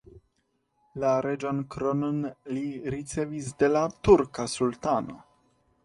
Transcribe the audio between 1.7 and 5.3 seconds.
kronon li ricevis de la turka sultano.